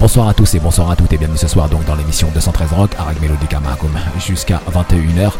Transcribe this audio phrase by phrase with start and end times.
[0.00, 2.72] Bonsoir à tous et bonsoir à toutes et bienvenue ce soir donc dans l'émission 213
[2.72, 5.32] Rock avec Melodica Macum jusqu'à 21h.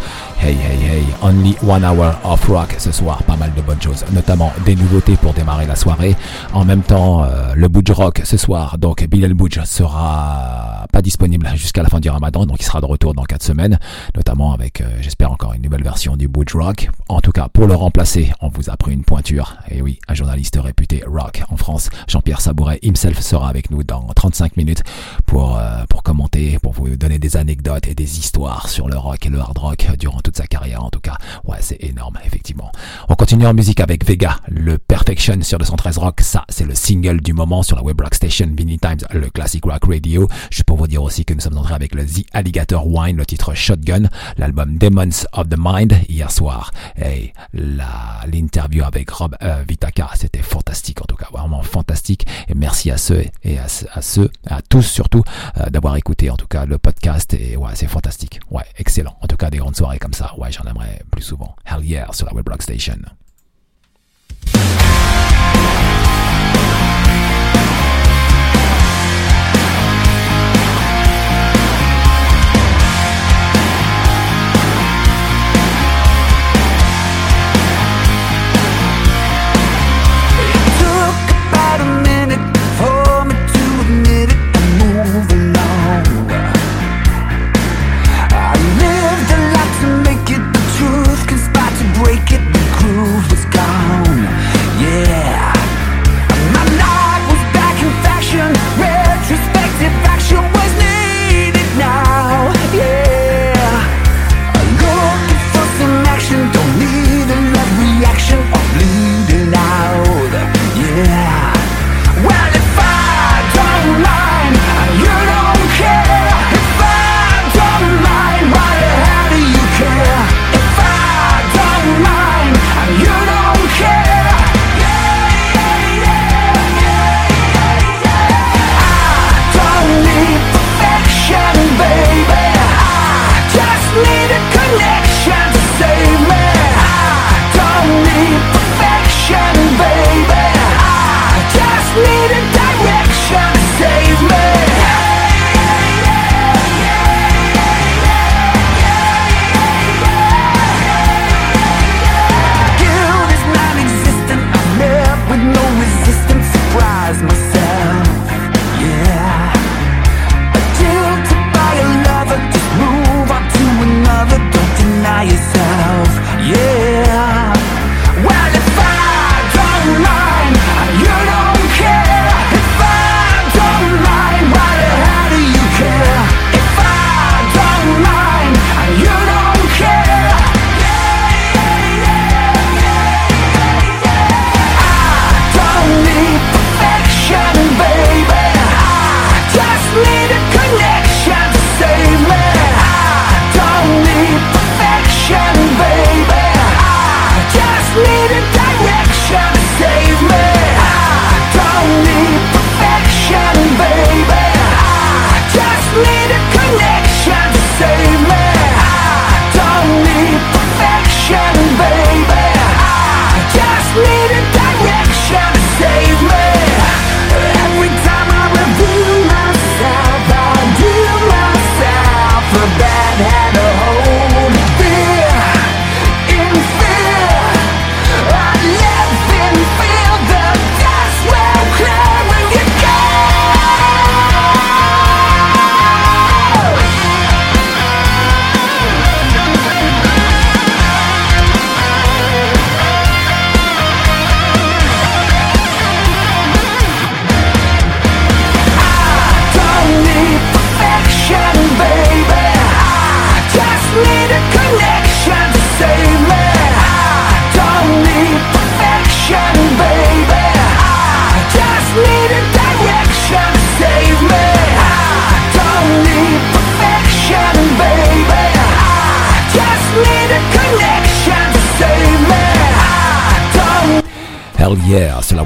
[0.45, 4.05] Hey hey hey, only one hour of rock ce soir, pas mal de bonnes choses,
[4.13, 6.15] notamment des nouveautés pour démarrer la soirée.
[6.53, 11.49] En même temps, euh, le Budge Rock ce soir, donc Bilal Budge sera pas disponible
[11.55, 13.79] jusqu'à la fin du Ramadan, donc il sera de retour dans 4 semaines,
[14.15, 16.91] notamment avec, euh, j'espère encore une nouvelle version du Budge Rock.
[17.09, 19.57] En tout cas, pour le remplacer, on vous a pris une pointure.
[19.71, 24.07] Et oui, un journaliste réputé rock en France, Jean-Pierre Sabouret himself sera avec nous dans
[24.15, 24.83] 35 minutes
[25.25, 29.25] pour, euh, pour commenter, pour vous donner des anecdotes et des histoires sur le rock
[29.25, 31.17] et le hard rock durant toute sa carrière en tout cas.
[31.45, 32.71] Ouais, c'est énorme, effectivement.
[33.09, 36.21] On continue en musique avec Vega, le Perfection sur le 113 Rock.
[36.21, 39.65] Ça, c'est le single du moment sur la web rock station Vinny Times, le classic
[39.65, 40.29] rock radio.
[40.51, 43.27] Juste pour vous dire aussi que nous sommes entrés avec le The Alligator Wine, le
[43.27, 46.71] titre Shotgun, l'album Demons of the Mind hier soir.
[46.97, 52.27] Et l'interview avec Rob euh, Vitaka, c'était fantastique en tout cas, vraiment fantastique.
[52.49, 53.69] Et merci à ceux et à,
[54.03, 55.23] ceux, à tous surtout,
[55.59, 57.35] euh, d'avoir écouté en tout cas le podcast.
[57.35, 58.41] Et ouais, c'est fantastique.
[58.51, 59.17] Ouais, excellent.
[59.21, 60.33] En tout cas, des grandes soirées comme ça.
[60.39, 61.55] Ouais, j'en aimerais plus souvent.
[61.65, 62.99] Hell yeah sur la Webrock Station.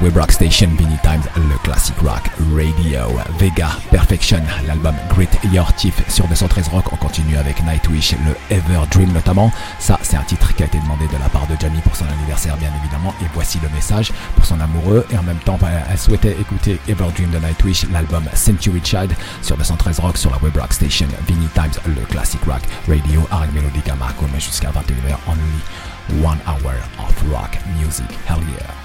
[0.09, 3.19] Web Rock Station, Vinny Times, le classic rock radio.
[3.37, 6.91] Vega, Perfection, l'album Great Your Thief sur 213 Rock.
[6.91, 9.51] On continue avec Nightwish, le Ever Dream notamment.
[9.77, 12.05] Ça, c'est un titre qui a été demandé de la part de Jamie pour son
[12.05, 13.13] anniversaire, bien évidemment.
[13.21, 15.05] Et voici le message pour son amoureux.
[15.11, 19.13] Et en même temps, bah, elle souhaitait écouter Ever Dream de Nightwish, l'album Century Child
[19.43, 23.27] sur 213 Rock sur la Web Rock Station, Vinny Times, le classic rock radio.
[23.29, 28.07] Avec Melodica Marco, mais jusqu'à 21h, only one hour of rock music.
[28.27, 28.78] Hell yeah.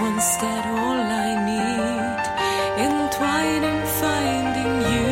[0.00, 2.18] One step, all I need.
[2.86, 5.10] entwined Entwining, finding you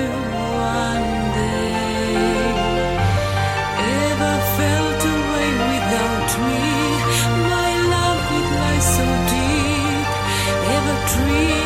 [0.71, 1.13] one
[1.43, 2.15] day.
[4.07, 6.69] Ever felt away without me?
[7.51, 10.09] My love would lie so deep.
[10.77, 11.66] Ever dreaming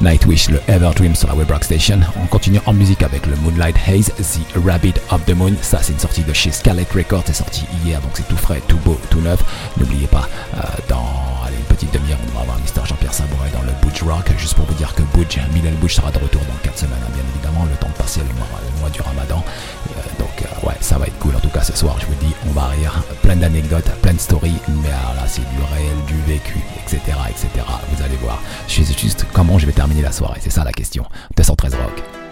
[0.00, 2.00] Nightwish, le Ever Dream sur la web rock station.
[2.22, 5.54] On continue en musique avec le Moonlight Haze, The Rabbit of the Moon.
[5.62, 8.62] Ça, c'est une sortie de chez Scarlet Records, c'est sorti hier, donc c'est tout frais,
[8.68, 9.42] tout beau, tout neuf.
[9.78, 12.86] N'oubliez pas, euh, dans une petite demi-heure, on va avoir Mr.
[12.86, 16.10] Jean-Pierre Sabouret dans le Budge Rock, juste pour vous dire que Budge, Mylène Budge sera
[16.10, 19.00] de retour dans 4 semaines, hein, bien évidemment, le temps de passer le mois, du
[19.00, 19.42] ramadan.
[19.96, 20.00] Euh,
[20.42, 21.34] euh, ouais, ça va être cool.
[21.36, 24.20] En tout cas, ce soir, je vous dis, on va rire, plein d'anecdotes, plein de
[24.20, 27.48] stories, mais alors là, c'est du réel, du vécu, etc., etc.
[27.92, 28.40] Vous allez voir.
[28.68, 31.04] Je sais juste comment je vais terminer la soirée, c'est ça la question.
[31.36, 32.25] 213 Rock.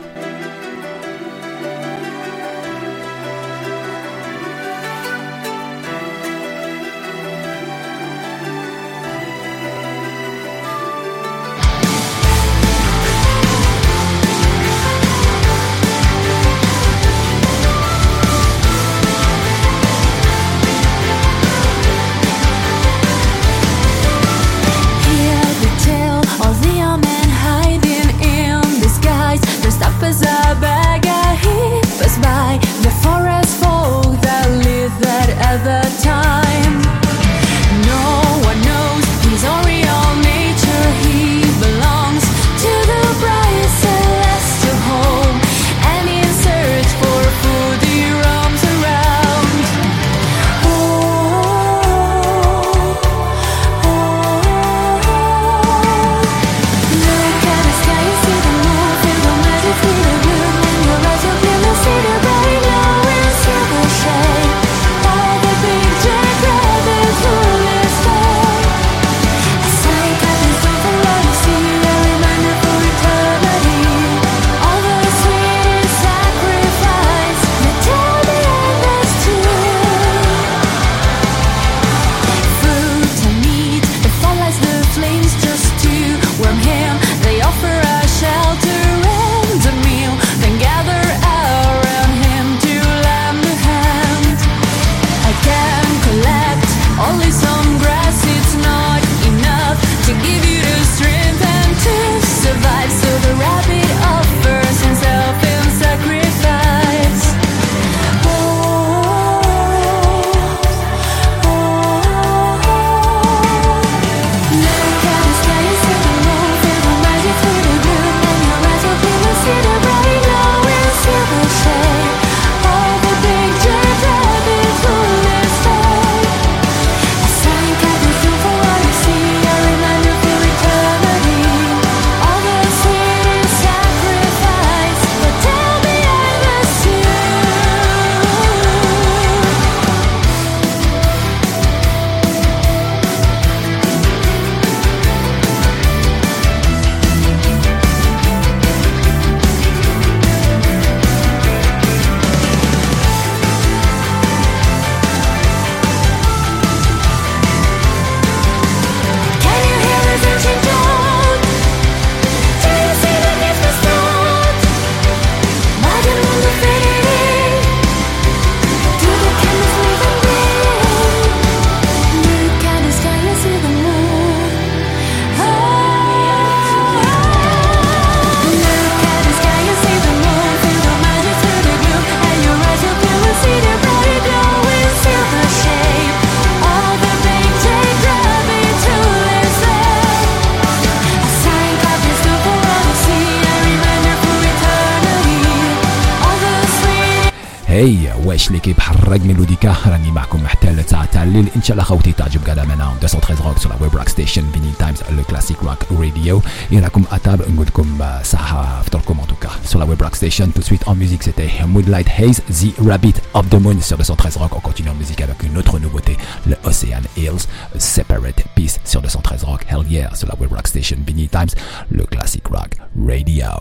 [197.74, 197.74] sweet.
[197.74, 202.12] هي واش ليكيب حرق ميلوديكا راني معكم محتل ساعة تاع الليل ان شاء الله خوتي
[202.12, 205.86] تعجب قاعدة منا 213 روك sur la web rock station Vinyl Times le classic rock
[206.00, 210.02] radio et راكم اتاب نقول لكم آه، صحة فطركم en tout cas sur la web
[210.02, 213.82] rock station tout de suite en musique c'était Moonlight Haze The Rabbit of the Moon
[213.82, 217.80] sur 213 rock on continue en musique avec une autre nouveauté le Ocean Hills A
[217.80, 221.54] Separate Peace sur 213 rock Hell Yeah sur la web rock station Vinyl Times
[221.92, 222.72] le classic rock
[223.08, 223.54] radio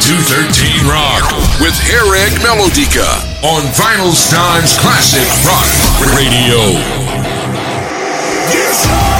[0.00, 1.28] 213 Rock
[1.60, 5.68] with Eric Melodica on Vinyl Times Classic Rock
[6.16, 6.80] Radio.
[8.50, 9.19] Can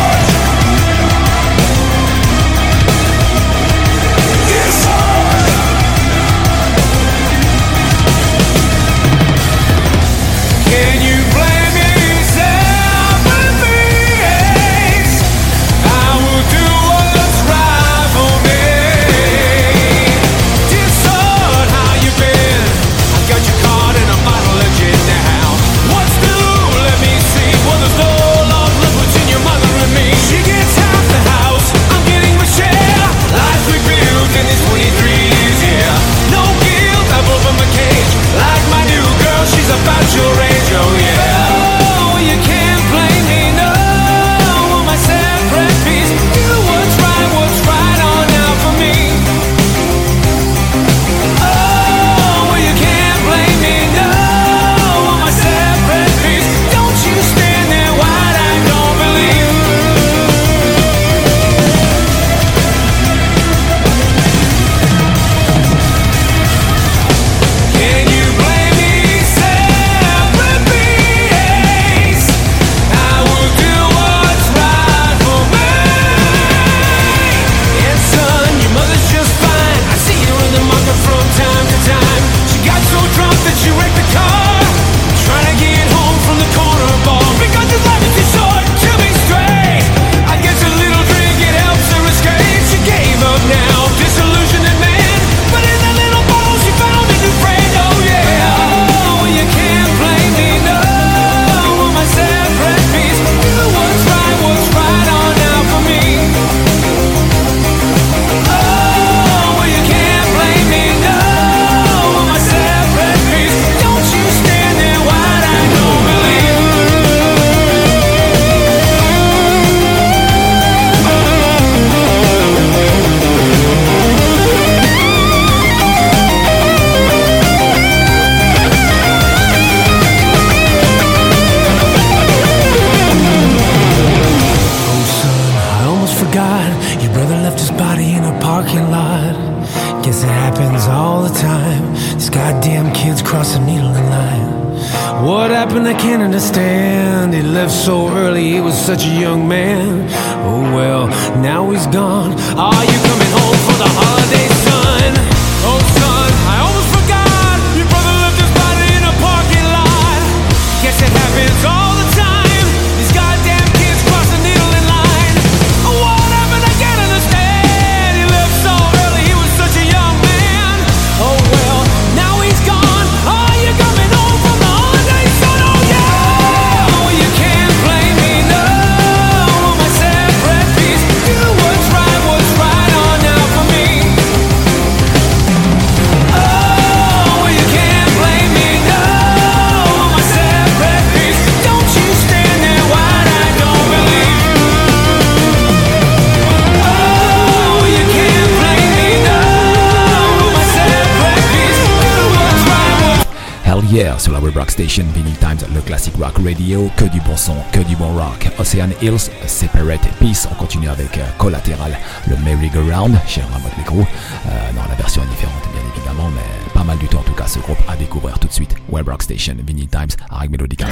[204.19, 207.57] sur la Web Rock Station Vinyl Times, le classic rock radio, que du bon son,
[207.71, 208.49] que du bon rock.
[208.59, 213.99] Ocean Hills, Separate Peace, on continue avec euh, Collateral, le Merry-Go-Round, chez Ramot Micro.
[213.99, 217.35] Euh, non, la version est différente bien évidemment, mais pas mal du tout en tout
[217.35, 218.75] cas, ce groupe à découvrir tout de suite.
[218.89, 220.87] Web Rock Station Vinyl Times, avec Melodica.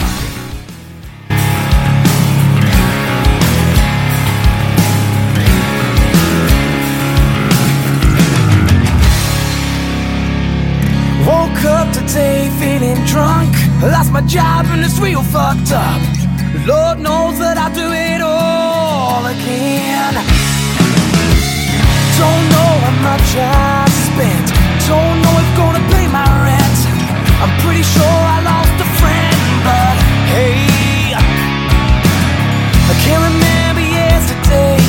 [12.13, 13.53] day feeling drunk.
[13.83, 16.01] Lost my job and it's real fucked up.
[16.67, 20.15] Lord knows that I do it all again.
[22.17, 24.47] Don't know how much I spent.
[24.89, 26.81] Don't know if gonna pay my rent.
[27.43, 29.97] I'm pretty sure I lost a friend, but
[30.33, 31.13] hey,
[32.89, 34.81] I can't remember yesterday.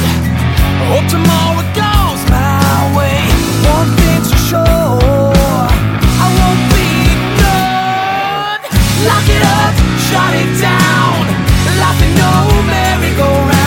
[0.80, 1.59] I hope tomorrow.
[9.40, 9.74] it up,
[10.08, 11.28] shut it down.
[11.80, 13.59] Laughing no merry-go-round.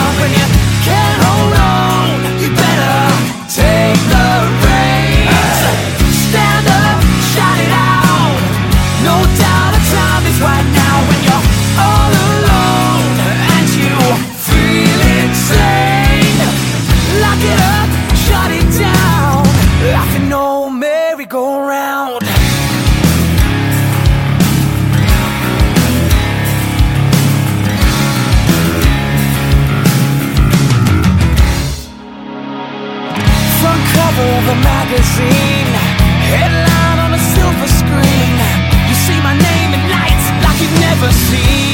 [34.43, 35.73] of a magazine.
[36.35, 38.35] Headline on a silver screen.
[38.89, 41.72] You see my name in lights like you've never seen.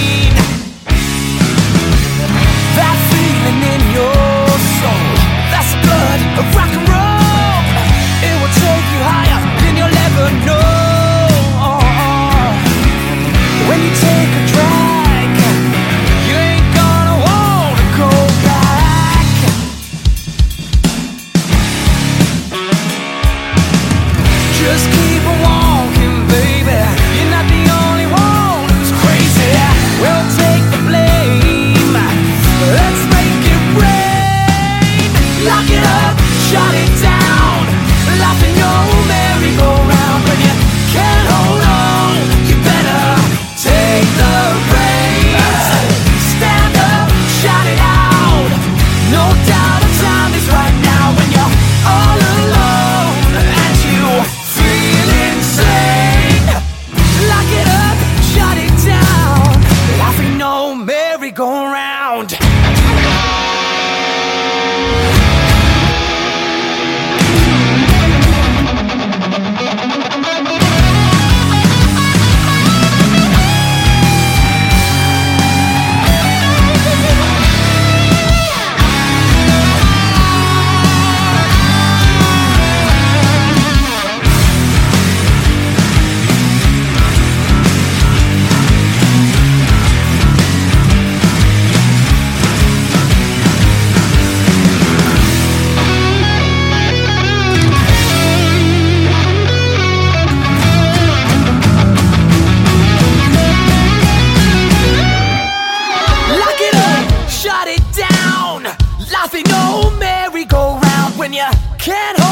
[111.89, 112.28] can't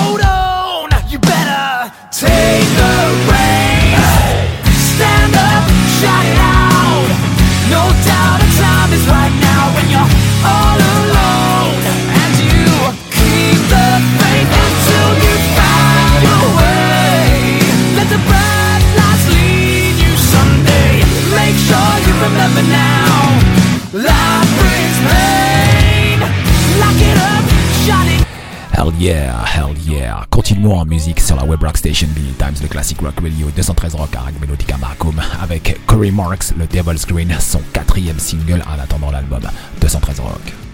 [28.76, 30.26] Hell yeah, hell yeah.
[30.28, 33.94] Continuons en musique sur la web rock station Billy Times, le classic rock radio 213
[33.94, 39.10] rock à Melodica Marcum avec Corey Marks, le Devil's Green, son quatrième single en attendant
[39.10, 39.40] l'album
[39.80, 40.65] 213 rock.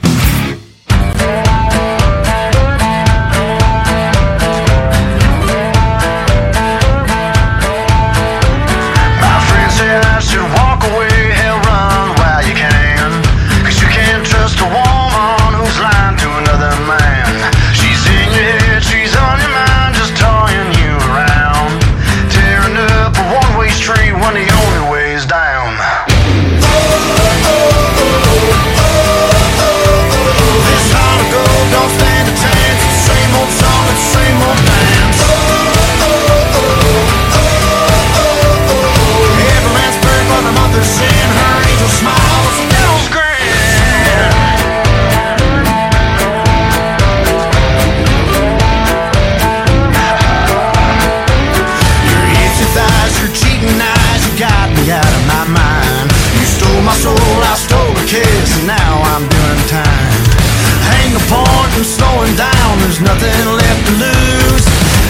[61.82, 64.64] I'm slowing down, there's nothing left to lose.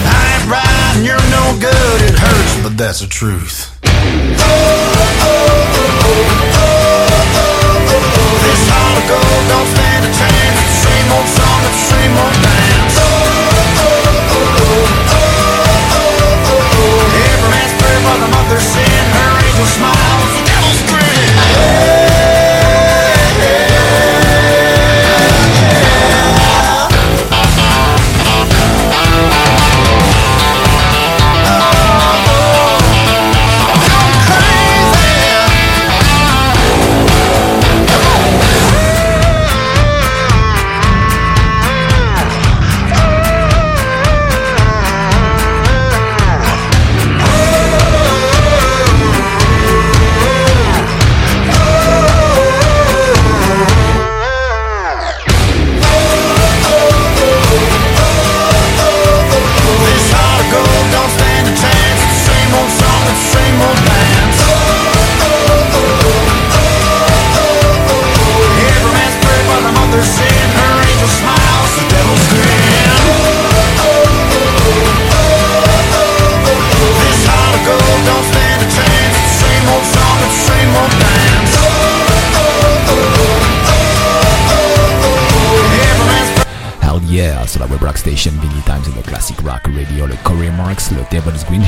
[0.09, 3.69] I ain't right and you're no good, it hurts, but that's the truth.
[3.85, 3.93] Oh,
[5.21, 6.33] oh, oh,
[7.29, 10.57] oh this heart of gold don't stand a chance.
[10.65, 12.97] It's the same old song, it's the same old dance.
[12.97, 15.29] Oh oh oh oh oh oh
[15.93, 17.21] oh oh oh.
[17.21, 20.22] Every man's prayer for the mother's sin, her angel smile.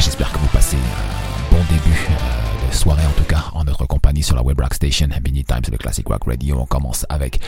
[0.02, 3.86] J'espère que vous passez un bon début euh, de soirée, en tout cas, en notre
[3.86, 6.58] compagnie sur la web rock station Mini Times, le classic rock radio.
[6.60, 7.40] On commence avec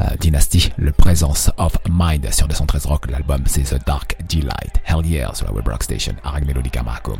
[0.00, 3.10] euh, Dynasty, le Presence of Mind sur 213 Rock.
[3.10, 4.82] L'album, c'est The Dark Delight.
[4.84, 6.16] Hell yeah sur la web rock station.
[6.22, 7.18] Arag Melodica Marcum.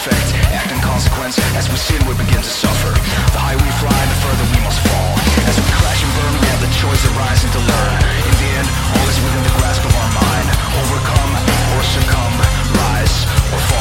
[0.00, 1.36] Effect, act and consequence.
[1.60, 2.88] As we sin, we begin to suffer.
[3.36, 5.12] The higher we fly, the further we must fall.
[5.44, 7.94] As we crash and burn, we have the choice of rising to learn.
[8.24, 10.46] In the end, all is within the grasp of our mind.
[10.88, 11.32] Overcome
[11.76, 12.34] or succumb,
[12.80, 13.79] rise or fall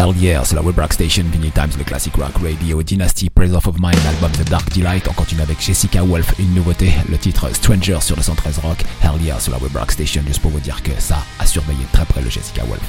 [0.00, 3.52] Hell yeah, c'est la Web Rock Station, Vinyl Times, le Classic Rock Radio, Dynasty, Praise
[3.52, 5.06] of Mine, l'album The Dark Delight.
[5.10, 8.78] On continue avec Jessica Wolf, une nouveauté, le titre Stranger sur le 113 Rock.
[9.02, 11.84] Hell yeah, sur la Web Rock Station, juste pour vous dire que ça a surveillé
[11.92, 12.80] très près le Jessica Wolf.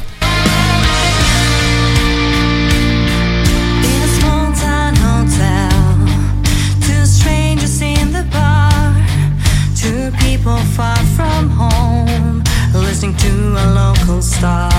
[9.76, 14.70] Two people far from home, listening to a local star.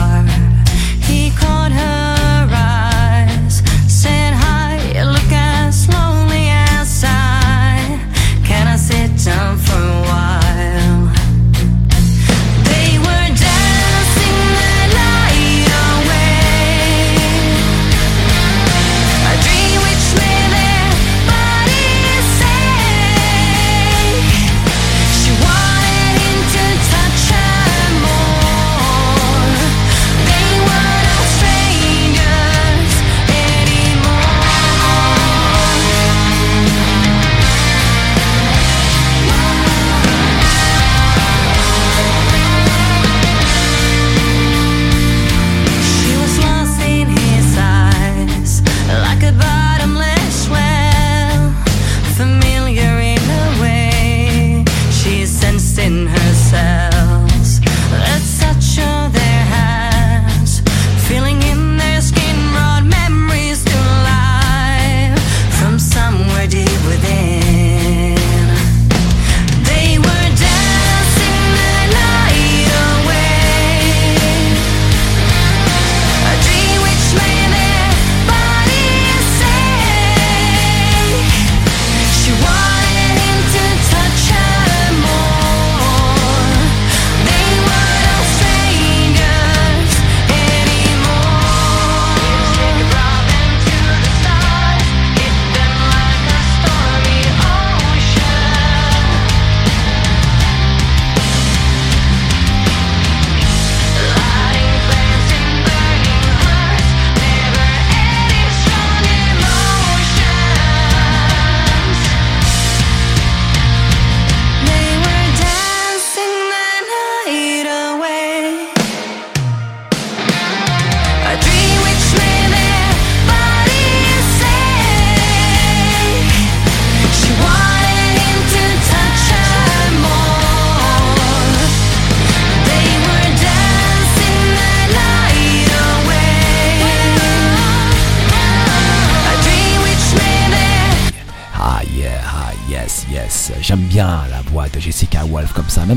[1.03, 1.92] He caught her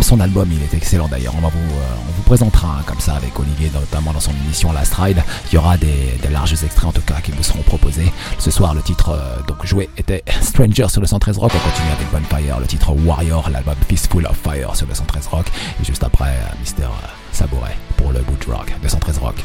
[0.01, 1.33] Son album, il est excellent d'ailleurs.
[1.37, 4.71] On, va vous, euh, on vous présentera comme ça avec Olivier, notamment dans son émission
[4.73, 5.21] Last Ride.
[5.49, 8.11] Il y aura des, larges extraits en tout cas qui vous seront proposés.
[8.37, 11.51] Ce soir, le titre euh, donc joué était Stranger sur le 113 Rock.
[11.55, 15.45] On continue avec Bonfire, le titre Warrior, l'album Peaceful of Fire sur le 113 Rock.
[15.81, 16.87] Et juste après, euh, Mister
[17.31, 19.35] Sabouret pour le Boot Rock de 113 Rock.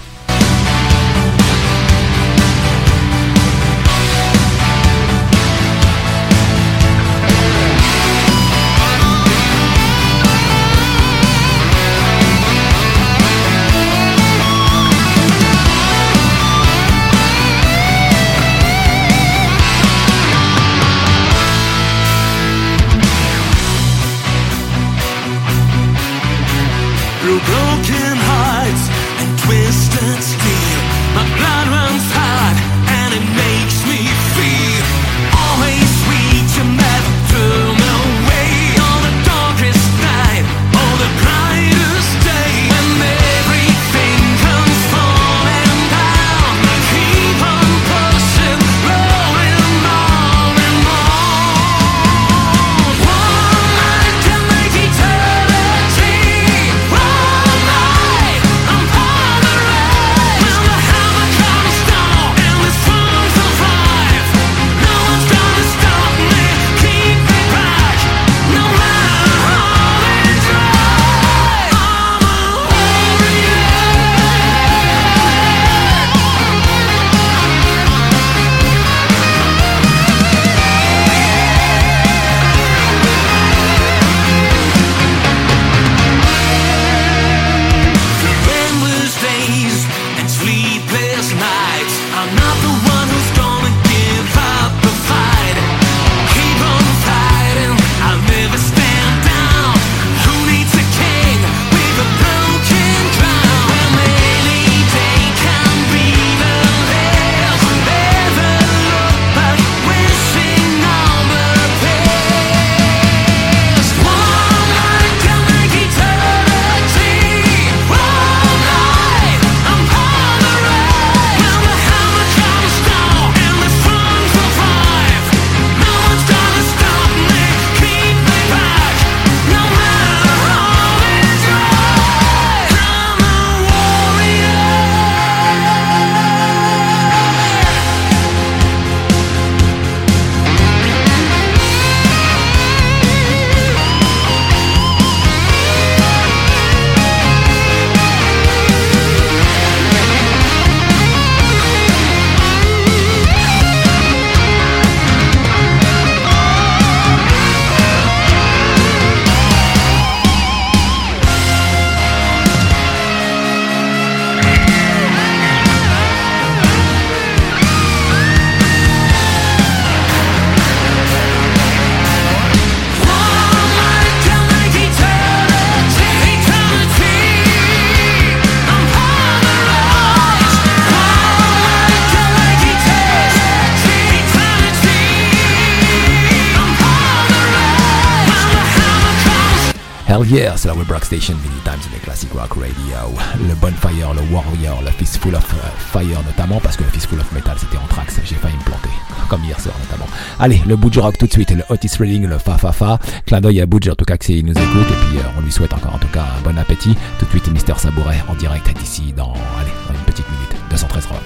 [190.11, 193.15] Hell yeah, c'est la Web Rock Station, many times the Classic Rock Radio.
[193.47, 197.31] Le Bonfire, le Warrior, le Fistful of euh, Fire notamment, parce que le Fistful of
[197.31, 198.89] Metal c'était Anthrax, j'ai failli me planter,
[199.29, 200.09] comme hier soir notamment.
[200.41, 202.99] Allez, le Boudge Rock tout de suite, le Otis Redding, le Fa Fa Fa.
[203.25, 205.53] Clin à en tout cas que c'est- il nous écoute, et puis euh, on lui
[205.53, 206.97] souhaite encore en tout cas un bon appétit.
[207.21, 211.07] Tout de suite, Mister Sabouret en direct d'ici dans, allez, dans une petite minute, 213
[211.07, 211.21] Rock.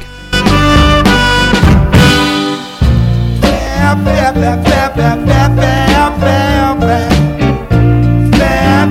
[8.87, 8.91] I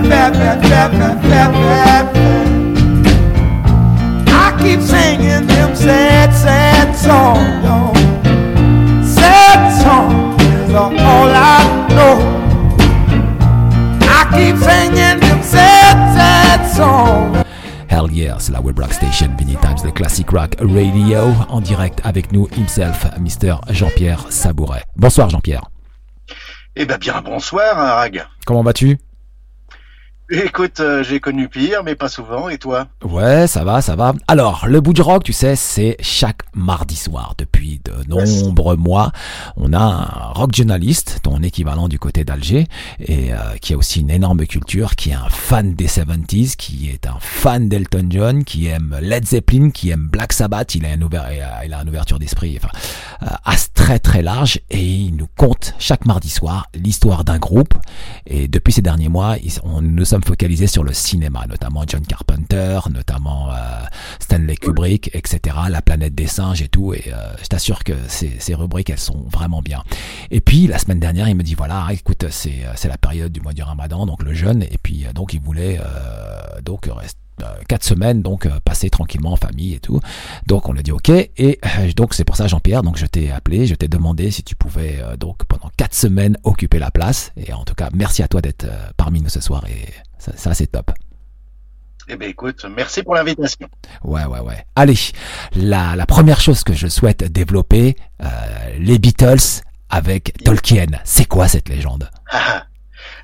[4.59, 7.63] keep singing them sad, sad songs.
[7.63, 7.93] y'all.
[9.05, 12.17] Sad songs is all I know.
[14.01, 17.45] I keep singing them sad, sad songs.
[17.87, 22.01] Hell yeah, c'est la Web Rock Station, Vinny Times, the Classic Rock Radio, en direct
[22.03, 23.57] avec nous, himself, Mr.
[23.69, 24.85] Jean-Pierre Sabouret.
[24.95, 25.69] Bonsoir Jean-Pierre.
[26.75, 28.25] Eh ben bien bonsoir, Rag.
[28.47, 28.97] Comment vas-tu?
[30.33, 32.49] Écoute, euh, j'ai connu pire, mais pas souvent.
[32.49, 32.87] Et toi?
[33.03, 34.15] Ouais, ça va, ça va.
[34.27, 39.11] Alors, le bout du rock, tu sais, c'est chaque mardi soir depuis de nombreux mois.
[39.57, 42.65] On a un rock journaliste, ton équivalent du côté d'Alger,
[42.99, 46.89] et euh, qui a aussi une énorme culture, qui est un fan des 70s, qui
[46.89, 50.73] est un fan d'Elton John, qui aime Led Zeppelin, qui aime Black Sabbath.
[50.73, 51.29] Il a une, ouvert,
[51.63, 52.75] il a ouverture d'esprit, enfin,
[53.21, 57.73] euh, très très large, et il nous compte chaque mardi soir l'histoire d'un groupe.
[58.25, 62.79] Et depuis ces derniers mois, on nous sommes focalisés sur le cinéma, notamment John Carpenter,
[62.91, 63.55] notamment euh,
[64.19, 65.55] Stanley Kubrick, etc.
[65.69, 66.93] La planète des singes et tout.
[66.93, 69.83] Et euh, je t'assure que ces, ces rubriques, elles sont vraiment bien.
[70.31, 73.41] Et puis la semaine dernière, il me dit voilà, écoute, c'est c'est la période du
[73.41, 74.63] mois du Ramadan, donc le jeûne.
[74.63, 75.79] Et puis euh, donc il voulait
[76.63, 77.22] donc rester
[77.67, 79.99] quatre semaines donc passer tranquillement en famille et tout
[80.47, 81.59] donc on a dit ok et
[81.95, 85.01] donc c'est pour ça Jean-Pierre donc je t'ai appelé je t'ai demandé si tu pouvais
[85.19, 88.65] donc pendant quatre semaines occuper la place et en tout cas merci à toi d'être
[88.97, 89.91] parmi nous ce soir et
[90.37, 90.91] ça, c'est top.
[92.07, 93.67] Eh bien, écoute, merci pour l'invitation.
[94.03, 94.65] Ouais, ouais, ouais.
[94.75, 94.97] Allez,
[95.55, 98.27] la, la première chose que je souhaite développer, euh,
[98.77, 100.87] les Beatles avec Tolkien.
[101.03, 102.09] C'est quoi cette légende?
[102.31, 102.65] Ah,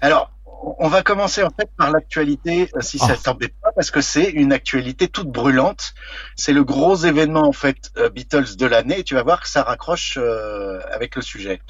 [0.02, 0.32] Alors,
[0.62, 3.22] on va commencer en fait par l'actualité, euh, si ça oh.
[3.24, 5.94] t'embête pas, parce que c'est une actualité toute brûlante.
[6.36, 9.00] C'est le gros événement en fait euh, Beatles de l'année.
[9.00, 11.62] Et tu vas voir que ça raccroche euh, avec le sujet.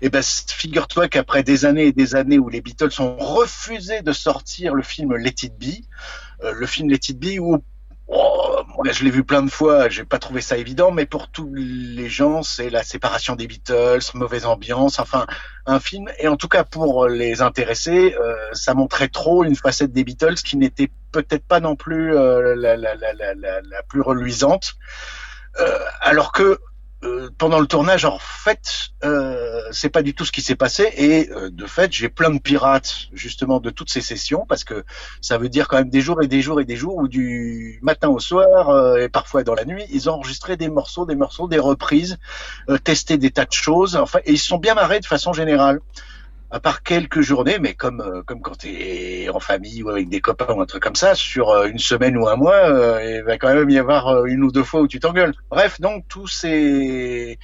[0.00, 4.02] Et eh ben, figure-toi qu'après des années et des années où les Beatles ont refusé
[4.02, 5.84] de sortir le film Let It Be,
[6.42, 7.62] le film Let It Be où
[8.14, 11.50] Oh, je l'ai vu plein de fois, j'ai pas trouvé ça évident, mais pour tous
[11.54, 15.26] les gens, c'est la séparation des Beatles, mauvaise ambiance, enfin
[15.64, 16.10] un film.
[16.18, 20.34] Et en tout cas pour les intéressés, euh, ça montrait trop une facette des Beatles
[20.34, 24.74] qui n'était peut-être pas non plus euh, la, la, la, la, plus reluisante.
[25.60, 26.58] Euh, alors que
[27.04, 30.88] euh, pendant le tournage, en fait, euh, c'est pas du tout ce qui s'est passé.
[30.96, 34.84] Et euh, de fait, j'ai plein de pirates justement de toutes ces sessions parce que
[35.20, 37.80] ça veut dire quand même des jours et des jours et des jours où du
[37.82, 41.16] matin au soir euh, et parfois dans la nuit, ils ont enregistré des morceaux, des
[41.16, 42.18] morceaux, des reprises,
[42.84, 43.96] testé des tas de choses.
[43.96, 45.80] Enfin, et ils sont bien marrés de façon générale
[46.52, 50.10] à part quelques journées, mais comme euh, comme quand tu es en famille ou avec
[50.10, 53.02] des copains ou un truc comme ça, sur euh, une semaine ou un mois, euh,
[53.02, 55.34] il va quand même y avoir une ou deux fois où tu t'engueules.
[55.50, 57.38] Bref, donc tous ces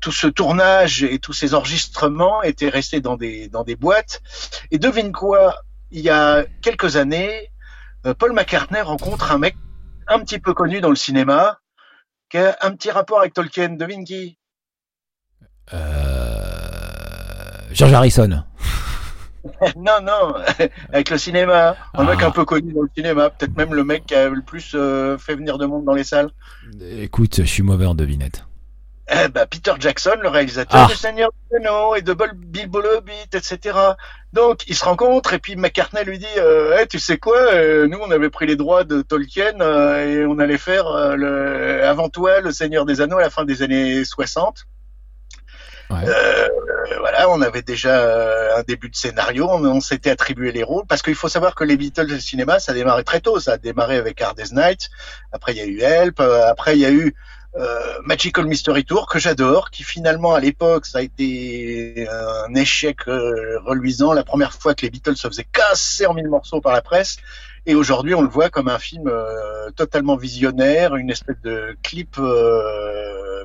[0.00, 4.20] tout ce tournage et tous ces enregistrements étaient restés dans des dans des boîtes.
[4.70, 5.56] Et devine quoi
[5.90, 7.50] Il y a quelques années,
[8.18, 9.56] Paul McCartney rencontre un mec
[10.06, 11.60] un petit peu connu dans le cinéma
[12.28, 13.70] qui a un petit rapport avec Tolkien.
[13.70, 14.38] Devine qui?
[15.72, 16.45] Euh...
[17.76, 18.42] George Harrison.
[19.76, 20.34] non, non,
[20.92, 21.76] avec le cinéma.
[21.92, 22.30] Un mec un ah.
[22.30, 23.28] peu connu dans le cinéma.
[23.28, 26.02] Peut-être même le mec qui a le plus euh, fait venir de monde dans les
[26.02, 26.30] salles.
[26.80, 28.46] Écoute, je suis mauvais en devinette.
[29.12, 30.90] Eh ben, Peter Jackson, le réalisateur ah.
[30.90, 33.78] du Seigneur des Anneaux et de Bilbo le Hobbit, etc.
[34.32, 37.98] Donc, ils se rencontrent et puis McCartney lui dit euh, tu sais quoi euh, Nous,
[38.00, 39.60] on avait pris les droits de Tolkien
[39.98, 43.62] et on allait faire le, avant toi le Seigneur des Anneaux à la fin des
[43.62, 44.66] années 60.
[45.92, 46.48] Euh,
[46.98, 51.02] voilà, on avait déjà euh, un début de scénario, on, s'était attribué les rôles parce
[51.02, 53.38] qu'il faut savoir que les Beatles le cinéma, ça a démarré très tôt.
[53.40, 54.90] Ça a démarré avec Hard Night.
[55.32, 56.20] Après, il y a eu Help.
[56.20, 57.14] Euh, après, il y a eu
[57.56, 63.02] euh, Magical Mystery Tour que j'adore, qui finalement à l'époque ça a été un échec
[63.04, 64.12] reluisant.
[64.12, 67.16] La première fois que les Beatles se faisaient casser en mille morceaux par la presse.
[67.66, 69.12] Et aujourd'hui, on le voit comme un film
[69.74, 72.16] totalement visionnaire, une espèce de clip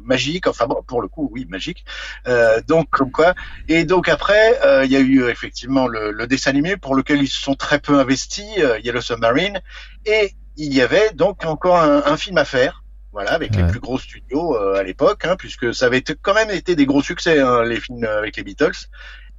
[0.04, 1.86] magique, enfin bon, pour le coup, oui, magique.
[2.28, 3.34] Euh, donc comme quoi.
[3.68, 7.22] Et donc après, euh, il y a eu effectivement le, le, dessin animé pour lequel
[7.22, 9.62] ils se sont très peu investis, euh, Yellow Submarine,
[10.06, 12.84] et il y avait donc encore un, un film à faire.
[13.14, 16.50] Voilà, avec les plus gros studios euh, à l'époque, hein, puisque ça avait quand même
[16.50, 18.88] été des gros succès, hein, les films avec les Beatles.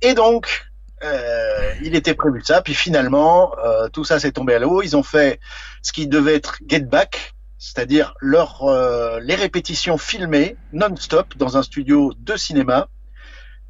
[0.02, 0.66] Et donc,
[1.04, 4.82] euh, il était prévu ça, puis finalement, euh, tout ça s'est tombé à l'eau.
[4.82, 5.40] Ils ont fait
[5.82, 11.62] ce qui devait être Get Back, c'est-à-dire leur euh, les répétitions filmées non-stop dans un
[11.62, 12.88] studio de cinéma.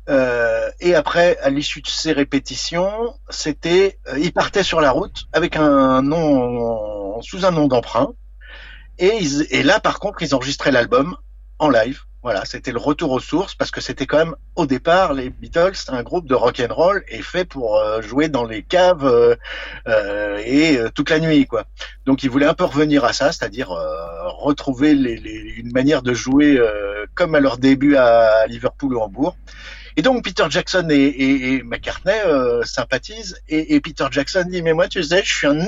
[0.08, 5.26] Euh, et après, à l'issue de ces répétitions, c'était, euh, ils partaient sur la route
[5.32, 8.12] avec un nom sous un nom d'emprunt.
[8.98, 9.20] Et,
[9.50, 11.16] et là, par contre, ils enregistraient l'album
[11.58, 15.12] en live voilà, c'était le retour aux sources parce que c'était quand même au départ
[15.12, 18.62] les Beatles, un groupe de rock and roll et fait pour euh, jouer dans les
[18.62, 19.34] caves euh,
[19.88, 21.64] euh, et toute la nuit quoi.
[22.06, 23.70] Donc ils voulaient un peu revenir à ça, c'est-à-dire
[24.38, 26.60] retrouver les, les, une manière de jouer
[27.14, 29.36] comme à leur début à Liverpool ou Hambourg.
[29.96, 32.18] Et donc Peter Jackson et, et, et McCartney
[32.64, 35.58] sympathisent et, et, Peter Jackson dit mais moi tu sais je suis un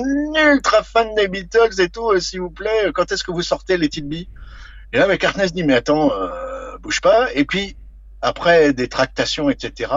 [0.52, 3.86] ultra fan des Beatles et tout s'il vous plaît quand est-ce que vous sortez les
[3.86, 4.28] It
[4.94, 6.28] et là, McCartney se dit, mais attends, euh,
[6.84, 7.32] bouge pas.
[7.34, 7.76] Et puis,
[8.20, 9.90] après des tractations, etc.,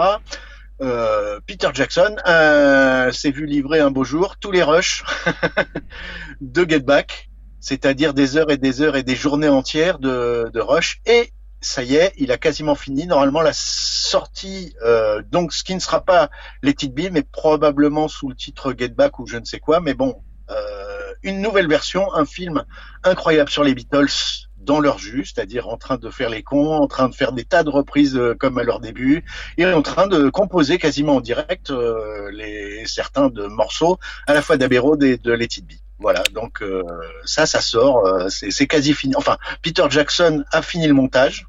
[0.82, 5.04] euh, Peter Jackson euh, s'est vu livrer un beau jour tous les rushs
[6.42, 7.30] de Get Back,
[7.60, 11.02] c'est-à-dire des heures et des heures et des journées entières de, de rush.
[11.06, 13.08] Et ça y est, il a quasiment fini.
[13.08, 16.30] Normalement, la sortie, euh, donc ce qui ne sera pas
[16.62, 19.80] les It Be, mais probablement sous le titre Get Back ou je ne sais quoi.
[19.80, 20.22] Mais bon,
[20.52, 22.64] euh, une nouvelle version, un film
[23.04, 26.88] incroyable sur les Beatles dans leur jus, c'est-à-dire en train de faire les cons, en
[26.88, 29.24] train de faire des tas de reprises euh, comme à leur début,
[29.58, 33.98] et en train de composer quasiment en direct euh, les certains de morceaux,
[34.28, 35.74] à la fois d'Abbey Road et de Let It Be.
[36.00, 36.84] Voilà, donc euh,
[37.26, 39.16] ça, ça sort, euh, c'est quasi fini.
[39.16, 41.48] Enfin, Peter Jackson a fini le montage.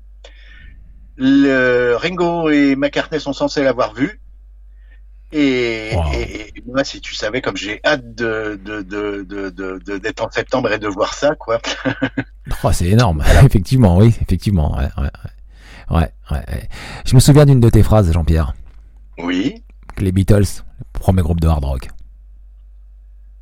[1.17, 4.21] Le, Ringo et McCartney sont censés l'avoir vu.
[5.31, 6.05] Et, Wow.
[6.15, 9.99] et- et moi, si tu savais comme j'ai hâte de de de de de- de-
[9.99, 11.61] d'être en septembre et de voir ça, quoi.
[12.65, 14.79] Oh, c'est énorme, effectivement, oui, effectivement.
[15.91, 16.69] Ouais, ouais.
[17.05, 18.55] Je me souviens d'une de tes phrases, Jean-Pierre.
[19.19, 19.63] Oui.
[19.97, 20.63] que Les Beatles,
[20.95, 21.89] le premier groupe de hard rock.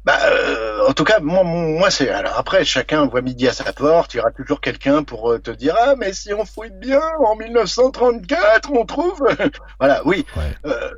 [0.04, 2.08] Bah, euh, en tout cas, moi, moi c'est.
[2.10, 4.14] Alors après, chacun voit midi à sa porte.
[4.14, 7.00] Il y aura toujours quelqu'un pour euh, te dire ah, mais si on fouille bien,
[7.24, 9.20] en 1934, on trouve.
[9.80, 10.24] voilà, oui.
[10.36, 10.42] Ouais.
[10.66, 10.90] Euh,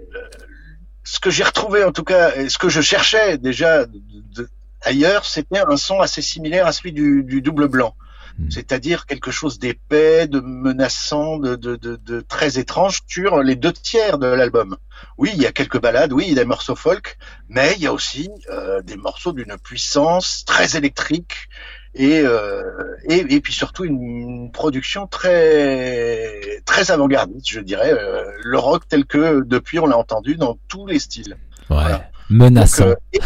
[1.04, 4.00] ce que j'ai retrouvé, en tout cas, et ce que je cherchais déjà de-
[4.34, 4.48] de-
[4.82, 7.94] ailleurs, c'était un son assez similaire à celui du, du double blanc.
[8.38, 8.50] Hmm.
[8.50, 14.76] C'est-à-dire quelque chose d'épais, de menaçant, de, très étrange sur les deux tiers de l'album.
[15.16, 17.16] Oui, il y a quelques ballades, oui, il y a des morceaux folk,
[17.48, 21.48] mais il y a aussi euh, des morceaux d'une puissance très électrique
[21.94, 22.62] et, euh,
[23.04, 29.04] et, et puis surtout une production très très avant-gardiste, je dirais, euh, le rock tel
[29.04, 31.36] que depuis on l'a entendu dans tous les styles.
[31.70, 31.76] Ouais.
[31.76, 32.10] Voilà.
[32.30, 32.86] Menaçant.
[32.88, 33.18] Donc, euh,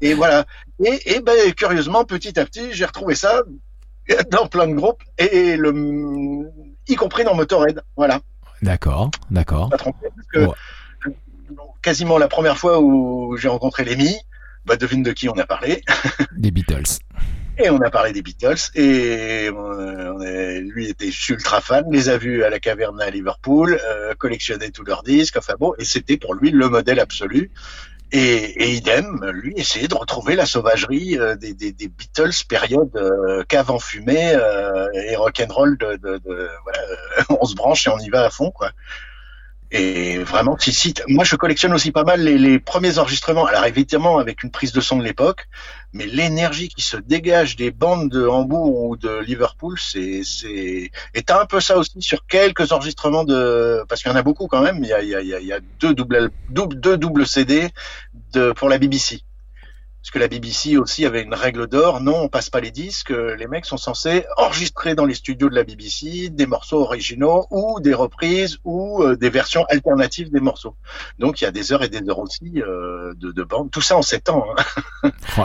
[0.00, 0.44] et, et voilà.
[0.84, 3.42] Et, et ben, curieusement, petit à petit, j'ai retrouvé ça
[4.30, 6.50] dans plein de groupes et le
[6.86, 7.82] y compris dans Motorhead.
[7.96, 8.20] Voilà,
[8.62, 9.68] D'accord, d'accord.
[9.70, 10.50] pas trompé parce que
[11.06, 11.14] Ouais.
[11.82, 14.16] quasiment la première fois où j'ai rencontré Lemmy,
[14.64, 15.82] bah devine de qui on a parlé.
[16.36, 16.98] Des Beatles.
[17.60, 22.08] Et on a parlé des Beatles et euh, on est- lui était ultra fan, les
[22.08, 25.84] a vus à la caverne à Liverpool, euh, collectionnait tous leurs disques, enfin bon, et
[25.84, 27.50] c'était pour lui le modèle absolu.
[28.12, 32.90] Et, et idem, lui essayait de retrouver la sauvagerie euh, des, des, des Beatles période
[32.96, 37.86] euh, cave en fumée euh, et rock'n'roll de, de, de voilà, euh, on se branche
[37.86, 38.72] et on y va à fond quoi.
[39.70, 43.44] Et vraiment, si, si, moi je collectionne aussi pas mal les, premiers enregistrements.
[43.44, 45.46] Alors évidemment avec une prise de son de l'époque,
[45.92, 51.22] mais l'énergie qui se dégage des bandes de Hambourg ou de Liverpool, c'est c'est et
[51.22, 54.46] t'as un peu ça aussi sur quelques enregistrements de parce qu'il y en a beaucoup
[54.46, 54.78] quand même.
[54.82, 57.68] Il y a il y a, il y a- deux doubles deux doubles CD
[58.32, 59.22] de pour la BBC.
[60.02, 63.10] Parce que la BBC aussi avait une règle d'or, non, on passe pas les disques,
[63.10, 67.80] les mecs sont censés enregistrer dans les studios de la BBC des morceaux originaux ou
[67.80, 70.76] des reprises ou euh, des versions alternatives des morceaux.
[71.18, 73.80] Donc il y a des heures et des heures aussi euh, de, de bande, tout
[73.80, 74.46] ça en sept ans.
[75.02, 75.10] Hein.
[75.36, 75.42] Oh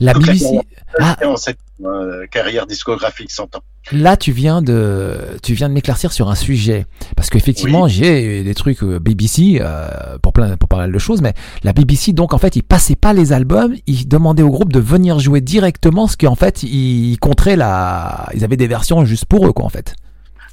[0.00, 0.58] la BBC.
[1.00, 3.62] Ah, en cette euh, carrière discographique 100 ans.
[3.92, 6.86] là, tu viens de, tu viens de m'éclaircir sur un sujet.
[7.16, 7.90] Parce qu'effectivement, Oui.
[7.90, 11.32] j'ai des trucs euh, BBC, euh, pour plein, pour pas mal de choses, mais
[11.64, 14.80] la BBC, donc, en fait, ils passaient pas les albums, ils demandaient au groupe de
[14.80, 19.46] venir jouer directement, ce qu'en fait, ils contraient la, ils avaient des versions juste pour
[19.46, 19.94] eux, quoi, en fait.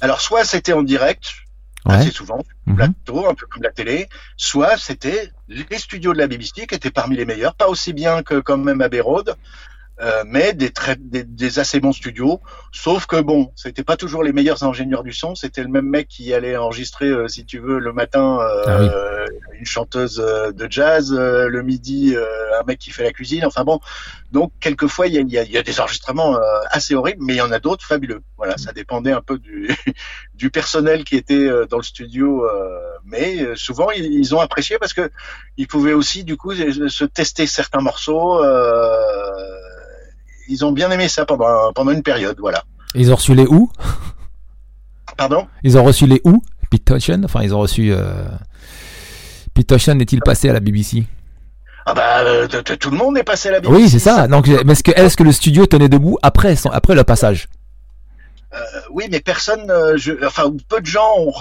[0.00, 1.24] Alors soit c'était en direct,
[1.86, 1.94] Ouais.
[1.94, 2.76] assez souvent, Mhm.
[2.76, 7.16] plateau, un peu comme la télé, soit c'était les studios de la BBC étaient parmi
[7.16, 9.34] les meilleurs, pas aussi bien que quand même Abbey Road,
[10.00, 12.40] euh, mais des, très, des, des assez bons studios.
[12.72, 15.34] Sauf que bon, c'était pas toujours les meilleurs ingénieurs du son.
[15.34, 19.26] C'était le même mec qui allait enregistrer, euh, si tu veux, le matin euh,
[19.58, 22.24] une chanteuse euh, de jazz, euh, le midi euh,
[22.60, 23.44] un mec qui fait la cuisine.
[23.44, 23.78] Enfin bon,
[24.32, 26.40] donc quelquefois il y a, y a- y a des enregistrements euh,
[26.70, 28.22] assez horribles, mais il y en a d'autres fabuleux.
[28.38, 29.68] Voilà, ça dépendait un peu du
[30.34, 34.40] du personnel qui était euh, dans le studio, euh, mais euh, souvent ils, ils ont
[34.40, 35.10] apprécié parce que
[35.58, 38.42] ils pouvaient aussi du coup se se tester certains morceaux.
[38.42, 39.30] euh,
[40.50, 42.62] ils ont bien aimé ça pendant pendant une période, voilà.
[42.94, 43.70] Ils ont reçu les où?
[45.16, 45.46] Pardon?
[45.62, 46.42] Ils ont reçu les où?
[46.70, 46.92] Pete
[47.24, 48.24] Enfin, ils ont reçu, euh...
[49.54, 51.04] Pete est-il passé à la BBC?
[51.86, 53.74] Ah bah euh, tout le monde est passé à la BBC.
[53.82, 54.28] Oui, c'est ça.
[54.28, 57.48] Donc, mais est-ce que, est-ce que le studio tenait debout après, son- après le passage?
[58.52, 58.58] Euh,
[58.90, 61.32] oui, mais personne, euh, je, enfin peu de gens ont,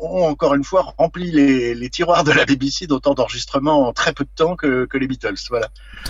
[0.00, 4.12] ont encore une fois rempli les, les tiroirs de la BBC d'autant d'enregistrements en très
[4.12, 5.36] peu de temps que, que les Beatles.
[5.48, 5.68] Voilà.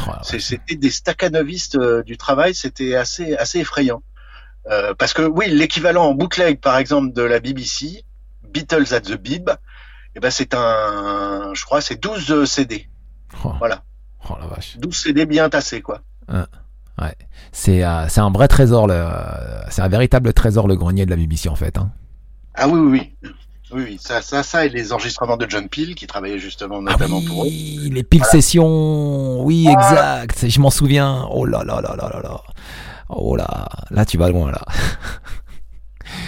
[0.08, 4.02] Oh, C'était des staccanovistes euh, du travail, c'était assez assez effrayant.
[4.70, 8.04] Euh, parce que oui, l'équivalent en bootleg par exemple de la BBC,
[8.42, 9.50] Beatles at the Bib,
[10.16, 12.88] eh ben c'est un, je crois, c'est 12 CD,
[13.44, 13.84] Oh, voilà,
[14.28, 14.78] oh la vache.
[14.78, 16.00] 12 CD bien tassés quoi.
[17.00, 17.14] Ouais.
[17.52, 18.88] C'est, euh, c'est un vrai trésor,
[19.70, 21.76] c'est un véritable trésor, le grenier de la BBC, en fait.
[21.78, 21.90] Hein.
[22.54, 23.30] Ah oui oui oui.
[23.72, 27.20] Oui, oui, ça, ça, ça, et les enregistrements de John Peel, qui travaillait justement notamment
[27.24, 27.46] ah pour eux.
[27.48, 31.26] oui, les pile sessions, oui, exact, je m'en souviens.
[31.30, 32.40] Oh là là là là là là.
[33.08, 34.60] Oh là, là tu vas loin là.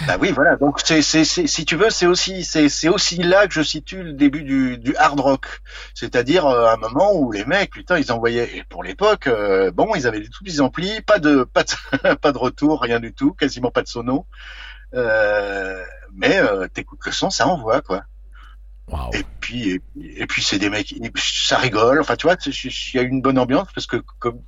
[0.05, 0.55] Bah oui, voilà.
[0.55, 3.61] Donc c'est, c'est, c'est- si tu veux, c'est aussi, c'est, c'est aussi là que je
[3.61, 5.61] situe le début du, du hard rock.
[5.93, 8.57] C'est-à-dire euh, un moment où les mecs, putain, ils envoyaient.
[8.57, 12.31] Et pour l'époque, euh, bon, ils avaient tous les amplis, pas de, pas de, pas
[12.31, 14.25] de retour, rien du tout, quasiment pas de sono.
[14.93, 15.83] Euh,
[16.13, 18.03] mais euh, t'écoutes le son, ça envoie quoi.
[18.87, 19.11] Waouh.
[19.13, 21.99] Et puis, et, puis- et puis c'est des mecs, ça rigole.
[21.99, 24.41] Enfin, tu vois, il y a une bonne ambiance parce que comme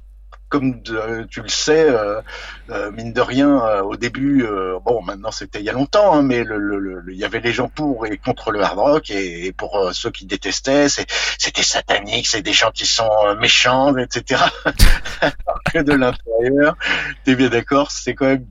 [0.50, 2.22] comme de- tu le sais, euh,
[2.70, 4.45] euh, mine de rien, euh, au début,
[4.84, 7.39] bon, maintenant c'était il y a longtemps, hein, mais le, le- le- il y avait
[7.39, 11.64] les gens pour et contre le hard rock et, et pour ceux qui détestaient, c'était
[11.64, 14.41] satanique, c'est des gens qui sont méchants, etc.
[15.22, 16.76] Alors que de l'intérieur,
[17.24, 18.45] t'es bien d'accord, c'est quand même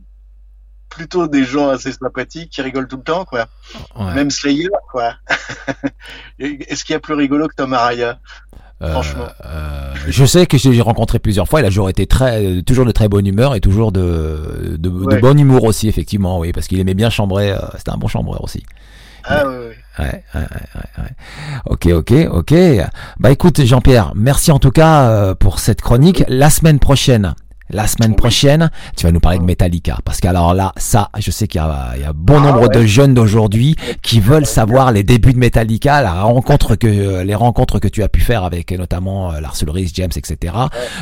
[0.88, 3.46] plutôt des gens assez sympathiques qui rigolent tout le temps, quoi.
[3.94, 4.14] Ouais.
[4.14, 5.16] Même Slayer, quoi.
[6.38, 8.18] Est-ce qu'il y a plus rigolo que Tom Araya?
[8.80, 9.26] Franchement.
[9.44, 11.60] euh, je sais que j'ai rencontré plusieurs fois.
[11.60, 14.88] Il a toujours été très, euh, toujours de très bonne humeur et toujours de, de,
[14.88, 15.20] de Ouais.
[15.20, 17.50] bon humour aussi, effectivement, oui, parce qu'il aimait bien chambrer.
[17.52, 18.64] euh, C'était un bon chambreur aussi.
[19.24, 20.04] Ah oui, oui.
[20.04, 20.40] Ouais, ouais,
[20.98, 21.10] ouais.
[21.66, 22.54] Ok, ok, ok.
[23.18, 26.22] Bah écoute, Jean-Pierre, merci en tout cas euh, pour cette chronique.
[26.28, 27.34] La semaine prochaine.
[27.70, 29.98] La semaine prochaine, tu vas nous parler de Metallica.
[30.04, 32.84] Parce qu'alors là, ça, je sais qu'il y a, il y a bon nombre de
[32.84, 37.88] jeunes d'aujourd'hui qui veulent savoir les débuts de Metallica, la rencontre que, les rencontres que
[37.88, 40.54] tu as pu faire avec notamment euh, Lars Ulrich, James, etc.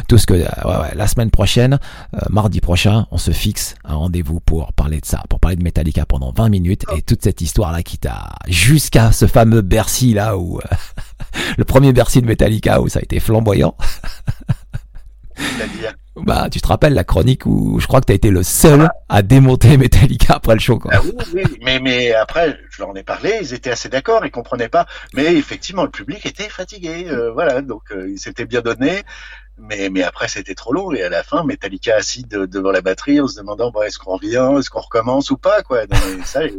[0.08, 1.78] Tout ce que, euh, ouais, ouais, la semaine prochaine,
[2.14, 5.62] euh, mardi prochain, on se fixe un rendez-vous pour parler de ça, pour parler de
[5.62, 10.14] Metallica pendant 20 minutes et toute cette histoire là qui t'a jusqu'à ce fameux Bercy
[10.14, 10.62] là où euh,
[11.58, 13.76] le premier Bercy de Metallica où ça a été flamboyant.
[16.16, 19.22] Bah, tu te rappelles la chronique où je crois que t'as été le seul à
[19.22, 20.90] démonter Metallica après le show, quoi.
[20.94, 24.24] Ah oui, oui, mais, mais après, je leur en ai parlé, ils étaient assez d'accord,
[24.24, 24.86] ils comprenaient pas.
[25.14, 29.02] Mais effectivement, le public était fatigué, euh, voilà, donc euh, ils s'étaient bien donnés.
[29.58, 30.92] Mais, mais après, c'était trop long.
[30.92, 33.98] Et à la fin, Metallica assis de- devant la batterie en se demandant bon, est-ce
[33.98, 35.82] qu'on revient, est-ce qu'on recommence ou pas, quoi.
[35.90, 36.52] Mais ça, et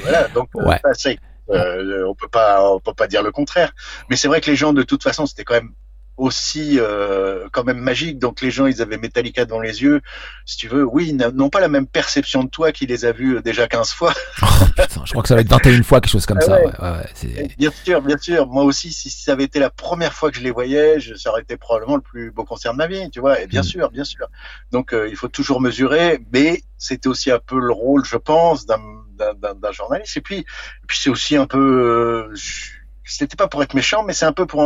[0.00, 0.78] voilà, donc euh, Ouais.
[0.84, 1.18] ça, c'est-
[1.50, 3.72] euh, on peut pas, on peut pas dire le contraire.
[4.08, 5.72] Mais c'est vrai que les gens, de toute façon, c'était quand même
[6.16, 8.18] aussi euh, quand même magique.
[8.18, 10.00] Donc les gens, ils avaient Metallica devant les yeux.
[10.46, 13.12] Si tu veux, oui, ils n'ont pas la même perception de toi qui les a
[13.12, 14.12] vus euh, déjà 15 fois.
[14.42, 14.46] Oh,
[14.76, 16.52] putain, je crois que ça va être 21 fois, quelque chose comme Ah ça.
[16.60, 16.66] ouais.
[16.66, 18.46] Ouais, ouais, ouais, c'est- Bien sûr, bien sûr.
[18.46, 21.30] Moi aussi, si ça avait été la première fois que je les voyais, je, ça
[21.30, 23.40] aurait été probablement le plus beau concert de ma vie, tu vois.
[23.40, 23.64] Et bien Mm.
[23.64, 24.26] sûr, bien sûr.
[24.70, 28.66] Donc, euh, il faut toujours mesurer, mais c'était aussi un peu le rôle, je pense,
[28.66, 30.16] d'un journaliste.
[30.16, 30.44] Et puis, et
[30.86, 31.58] puis c'est aussi un peu.
[31.58, 32.70] Euh, je-
[33.04, 34.62] c'était pas pour être méchant, mais c'est un peu pour.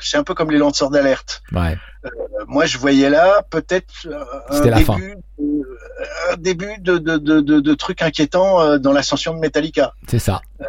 [0.00, 1.42] c'est un peu comme les lanceurs d'alerte.
[1.52, 1.76] ouais.
[2.04, 2.10] Euh,
[2.46, 7.58] moi, je voyais là peut-être euh, un début, euh, un début de, de, de, de,
[7.58, 9.92] de trucs inquiétants euh, dans l'ascension de Metallica.
[10.06, 10.40] C'est ça.
[10.60, 10.64] Euh,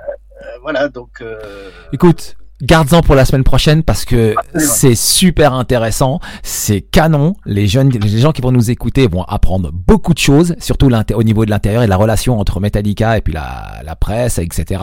[0.64, 1.22] voilà, donc.
[1.22, 7.36] Euh, Écoute, garde-en pour la semaine prochaine parce que c'est super intéressant, c'est canon.
[7.46, 11.24] Les jeunes, les gens qui vont nous écouter vont apprendre beaucoup de choses, surtout au
[11.24, 14.82] niveau de l'intérieur et de la relation entre Metallica et puis la, la presse, etc.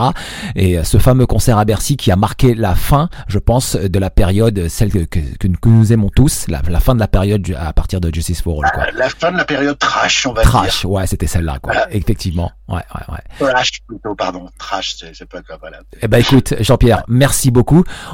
[0.55, 3.99] Et euh, ce fameux concert à Bercy qui a marqué la fin, je pense, de
[3.99, 7.45] la période, celle que, que, que nous aimons tous, la, la fin de la période
[7.59, 8.85] à partir de Justice for All, quoi.
[8.95, 10.51] la fin de la période trash, on va dire.
[10.51, 11.73] Trash, ouais, c'était celle-là, quoi.
[11.73, 11.93] Voilà.
[11.93, 13.51] Effectivement, ouais, ouais, ouais.
[13.51, 14.47] Trash plutôt, pardon.
[14.57, 15.79] Trash, c'est pas quoi, voilà.
[16.01, 17.64] Eh ben écoute, Jean-Pierre, merci beaucoup.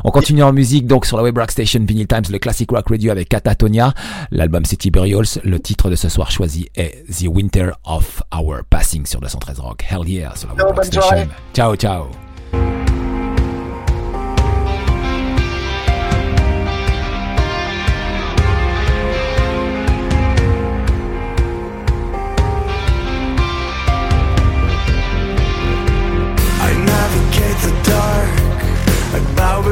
[0.04, 2.90] On continue en musique donc sur la Web Rock Station Vinyl Times, le Classic Rock
[2.90, 3.94] Radio avec Catatonia.
[4.32, 5.40] L'album City Burials.
[5.44, 9.86] Le titre de ce soir choisi est The Winter of Our Passing sur 213 Rock.
[9.90, 11.28] Hell yeah sur la Web Rock Station.
[11.54, 12.31] Ciao, ciao.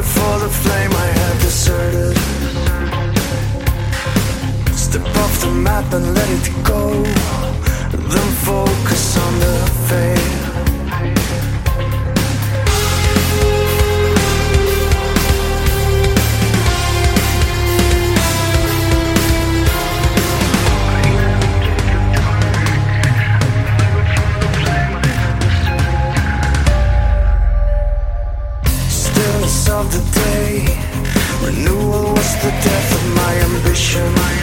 [0.00, 2.16] Before the flame I have deserted.
[4.74, 6.82] Step off the map and let it go.
[8.12, 9.56] Then focus on the
[9.88, 10.39] fate.
[33.96, 34.30] Ambition.
[34.30, 34.39] To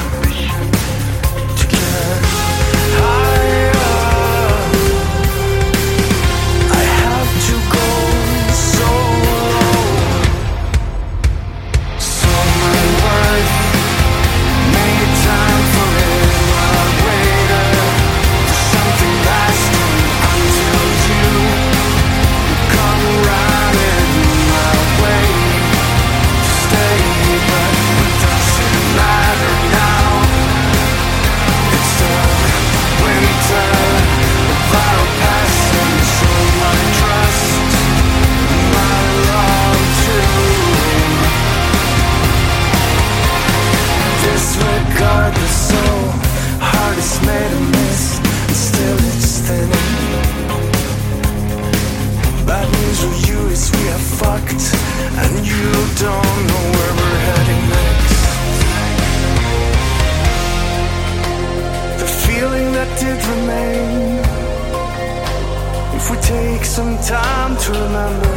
[67.07, 68.35] time to remember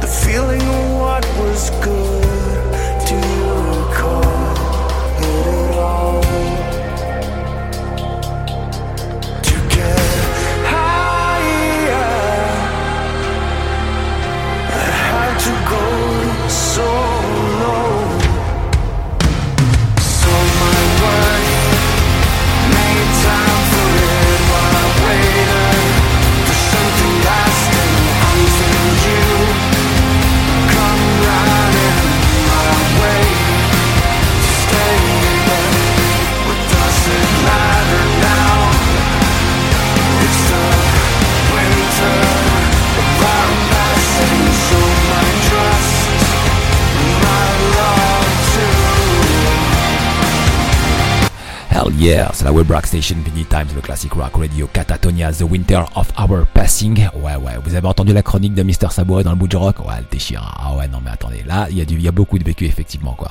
[0.00, 2.25] the feeling of what was good,
[51.86, 55.42] Hell yeah, c'est la web rock station Vinny Times, le classic rock radio Catatonia, The
[55.42, 56.98] Winter of Our Passing.
[57.22, 59.78] Ouais, ouais, vous avez entendu la chronique de Mister Sabouret dans le bout du rock?
[59.80, 60.42] Ouais, elle déchire.
[60.58, 62.64] Ah ouais, non mais attendez, là, il y, a du- y a beaucoup de vécu
[62.64, 63.28] effectivement quoi.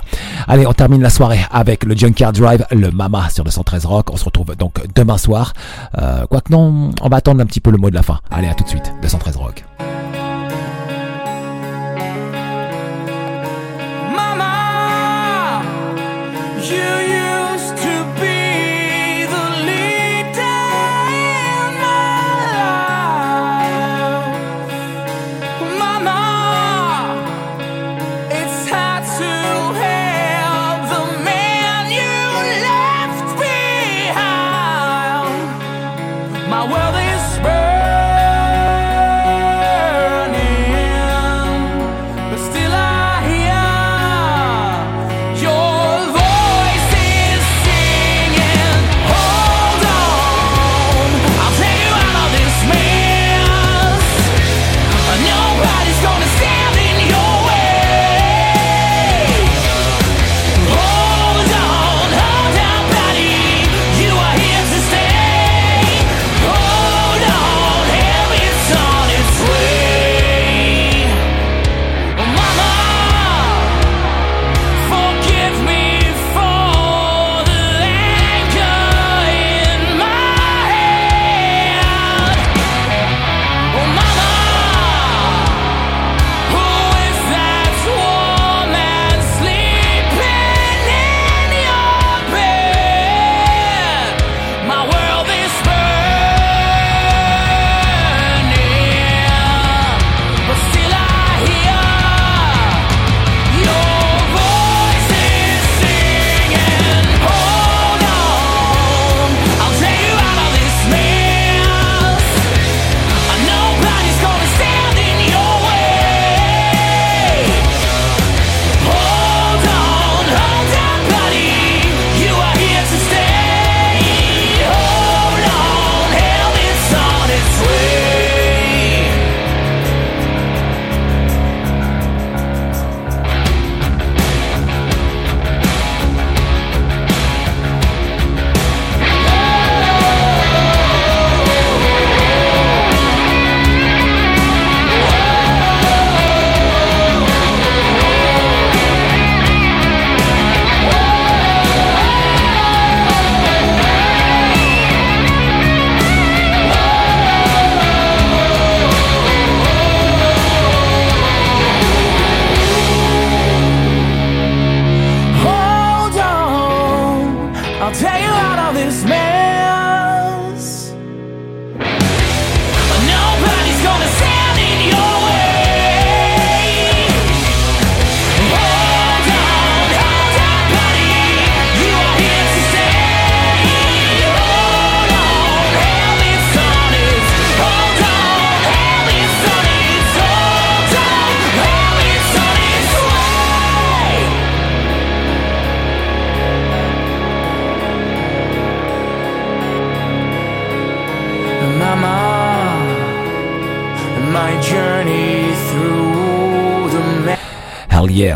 [0.48, 4.10] Allez, on termine la soirée avec le Junkyard Drive, le Mama sur 213 Rock.
[4.14, 5.52] On se retrouve donc demain soir.
[5.98, 8.20] Euh, Quoique non, on va attendre un petit peu le mot de la fin.
[8.32, 9.66] Allez, à tout de suite, 213 Rock.
[37.26, 37.55] Whisper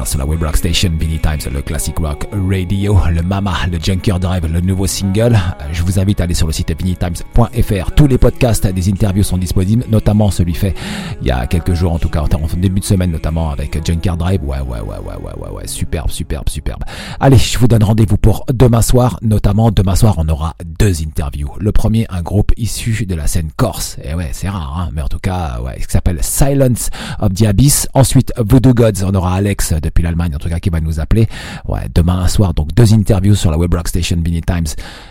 [0.10, 4.18] sur la web rock station Vinny Times, le classic rock radio, le Mama, le Junker
[4.20, 5.36] Drive, le nouveau single.
[5.36, 7.92] Euh, je vous invite à aller sur le site vinnytimes.fr.
[7.92, 10.74] Tous les podcasts des interviews sont disponibles, notamment celui fait
[11.22, 14.18] il y a quelques jours, en tout cas en début de semaine, notamment avec Junker
[14.18, 14.44] Drive.
[14.44, 16.84] Ouais, ouais, ouais, ouais, ouais, ouais, ouais, superbe, superbe, superbe.
[17.20, 21.52] Allez, je vous donne rendez-vous pour demain soir, notamment demain soir, on aura deux interviews.
[21.60, 23.98] Le premier, un groupe issu de la scène corse.
[24.02, 27.44] Et ouais, c'est rare, hein, mais en tout cas, ouais, qui s'appelle Silence of the
[27.44, 27.88] Abyss.
[27.94, 31.28] Ensuite, Voodoo Gods, on aura Alex depuis l'Allemagne, en tout cas, qui va nous appeler.
[31.68, 34.68] Ouais, demain soir, donc deux interviews sur la web rock station Vinny Times,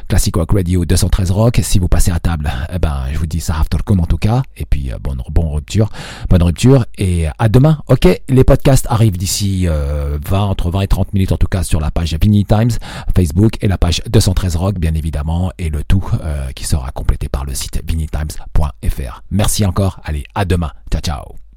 [0.09, 1.61] Classic Rock Radio 213 Rock.
[1.63, 3.55] Si vous passez à table, eh ben, je vous dis ça
[3.85, 4.43] comme en tout cas.
[4.57, 5.91] Et puis, euh, bonne, bonne rupture,
[6.29, 6.87] bonne rupture.
[6.97, 7.81] Et à demain.
[7.89, 11.63] Ok, les podcasts arrivent d'ici 20, euh, entre 20 et 30 minutes en tout cas
[11.63, 12.71] sur la page Vinny Times,
[13.15, 15.53] Facebook et la page 213 Rock, bien évidemment.
[15.59, 19.23] Et le tout euh, qui sera complété par le site vinnytimes.fr.
[19.31, 20.01] Merci encore.
[20.05, 20.71] Allez, à demain.
[20.91, 21.48] Ciao, ciao.